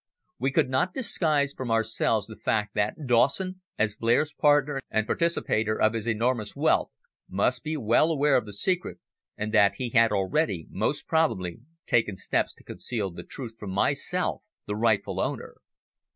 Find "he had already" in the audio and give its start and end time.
9.75-10.65